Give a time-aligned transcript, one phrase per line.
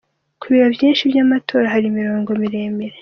[0.39, 2.97] Ku biro vyinshi vy’amatora, hari imirongo miremire.